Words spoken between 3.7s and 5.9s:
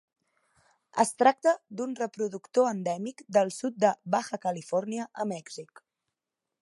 de Baja California, a Mèxic.